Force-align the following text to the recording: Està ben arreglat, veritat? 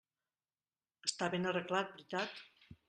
Està 1.09 1.31
ben 1.37 1.47
arreglat, 1.51 1.95
veritat? 1.97 2.45